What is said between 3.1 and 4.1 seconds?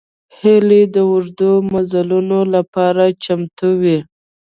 چمتو وي